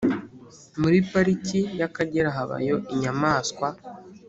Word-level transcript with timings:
muri 0.81 0.97
pariki 1.11 1.59
y'akagera 1.79 2.29
habayo 2.37 2.75
inyamanswa 2.93 3.67